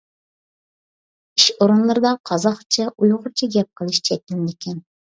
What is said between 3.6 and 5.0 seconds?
قىلىش چەكلىنىدىكەن.